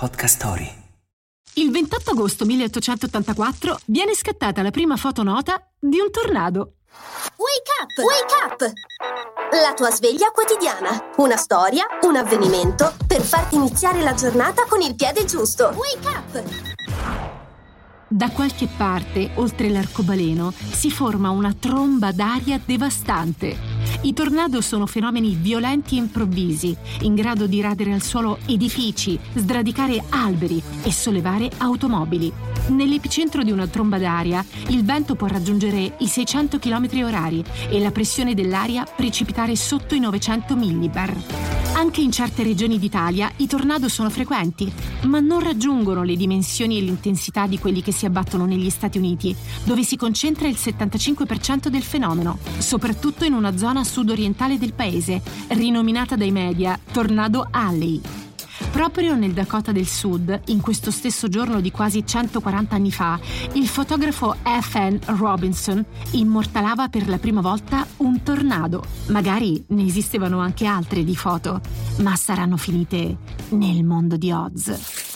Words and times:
Podcast 0.00 0.36
Story. 0.36 0.66
Il 1.56 1.70
28 1.70 2.12
agosto 2.12 2.46
1884 2.46 3.80
viene 3.84 4.14
scattata 4.14 4.62
la 4.62 4.70
prima 4.70 4.96
fotonota 4.96 5.62
di 5.78 5.98
un 6.00 6.10
tornado. 6.10 6.76
Wake 7.36 7.70
up! 7.82 7.98
Wake 7.98 8.34
up! 8.64 8.72
La 9.62 9.74
tua 9.74 9.90
sveglia 9.90 10.30
quotidiana. 10.30 11.10
Una 11.18 11.36
storia, 11.36 11.84
un 12.04 12.16
avvenimento 12.16 12.94
per 13.06 13.20
farti 13.20 13.56
iniziare 13.56 14.00
la 14.00 14.14
giornata 14.14 14.64
con 14.66 14.80
il 14.80 14.94
piede 14.94 15.26
giusto. 15.26 15.74
Wake 15.76 16.08
up! 16.08 16.44
Da 18.08 18.30
qualche 18.30 18.68
parte, 18.74 19.32
oltre 19.34 19.68
l'arcobaleno, 19.68 20.50
si 20.50 20.90
forma 20.90 21.28
una 21.28 21.52
tromba 21.52 22.10
d'aria 22.10 22.58
devastante. 22.64 23.69
I 24.02 24.14
tornado 24.14 24.62
sono 24.62 24.86
fenomeni 24.86 25.36
violenti 25.38 25.96
e 25.96 25.98
improvvisi, 25.98 26.74
in 27.02 27.14
grado 27.14 27.46
di 27.46 27.60
radere 27.60 27.92
al 27.92 28.00
suolo 28.00 28.38
edifici, 28.46 29.18
sradicare 29.34 30.02
alberi 30.08 30.62
e 30.82 30.90
sollevare 30.90 31.50
automobili. 31.58 32.59
Nell'epicentro 32.70 33.42
di 33.42 33.50
una 33.50 33.66
tromba 33.66 33.98
d'aria, 33.98 34.44
il 34.68 34.84
vento 34.84 35.16
può 35.16 35.26
raggiungere 35.26 35.96
i 35.98 36.06
600 36.06 36.58
km 36.60 36.86
h 36.86 37.44
e 37.68 37.80
la 37.80 37.90
pressione 37.90 38.32
dell'aria 38.32 38.84
precipitare 38.84 39.56
sotto 39.56 39.96
i 39.96 39.98
900 39.98 40.56
millibar. 40.56 41.16
Anche 41.74 42.00
in 42.00 42.12
certe 42.12 42.44
regioni 42.44 42.78
d'Italia 42.78 43.30
i 43.36 43.46
tornado 43.48 43.88
sono 43.88 44.08
frequenti, 44.08 44.72
ma 45.02 45.18
non 45.18 45.40
raggiungono 45.40 46.04
le 46.04 46.14
dimensioni 46.14 46.78
e 46.78 46.80
l'intensità 46.80 47.46
di 47.46 47.58
quelli 47.58 47.82
che 47.82 47.92
si 47.92 48.06
abbattono 48.06 48.44
negli 48.44 48.70
Stati 48.70 48.98
Uniti, 48.98 49.34
dove 49.64 49.82
si 49.82 49.96
concentra 49.96 50.46
il 50.46 50.56
75% 50.58 51.68
del 51.68 51.82
fenomeno, 51.82 52.38
soprattutto 52.58 53.24
in 53.24 53.32
una 53.32 53.56
zona 53.56 53.82
sud-orientale 53.82 54.58
del 54.58 54.74
paese, 54.74 55.22
rinominata 55.48 56.14
dai 56.16 56.30
media 56.30 56.78
Tornado 56.92 57.48
Alley. 57.50 58.19
Proprio 58.70 59.16
nel 59.16 59.32
Dakota 59.32 59.72
del 59.72 59.86
Sud, 59.86 60.42
in 60.46 60.60
questo 60.60 60.90
stesso 60.90 61.28
giorno 61.28 61.60
di 61.60 61.70
quasi 61.70 62.06
140 62.06 62.74
anni 62.76 62.92
fa, 62.92 63.18
il 63.54 63.66
fotografo 63.66 64.36
F.N. 64.42 64.98
Robinson 65.18 65.84
immortalava 66.12 66.88
per 66.88 67.08
la 67.08 67.18
prima 67.18 67.40
volta 67.40 67.84
un 67.98 68.22
tornado. 68.22 68.84
Magari 69.08 69.62
ne 69.68 69.84
esistevano 69.84 70.38
anche 70.38 70.66
altre 70.66 71.04
di 71.04 71.16
foto, 71.16 71.60
ma 71.98 72.14
saranno 72.14 72.56
finite 72.56 73.16
nel 73.50 73.84
mondo 73.84 74.16
di 74.16 74.30
Oz. 74.30 75.09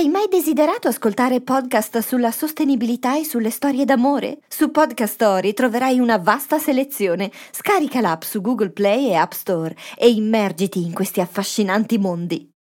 Hai 0.00 0.08
mai 0.08 0.28
desiderato 0.30 0.88
ascoltare 0.88 1.42
podcast 1.42 1.98
sulla 1.98 2.30
sostenibilità 2.30 3.18
e 3.18 3.24
sulle 3.26 3.50
storie 3.50 3.84
d'amore? 3.84 4.38
Su 4.48 4.70
Podcast 4.70 5.12
Story 5.12 5.52
troverai 5.52 5.98
una 5.98 6.16
vasta 6.16 6.58
selezione. 6.58 7.30
Scarica 7.50 8.00
l'app 8.00 8.22
su 8.22 8.40
Google 8.40 8.70
Play 8.70 9.08
e 9.08 9.14
App 9.14 9.32
Store 9.32 9.76
e 9.98 10.08
immergiti 10.08 10.82
in 10.82 10.94
questi 10.94 11.20
affascinanti 11.20 11.98
mondi. 11.98 12.50